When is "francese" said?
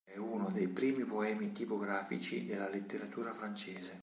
3.33-3.99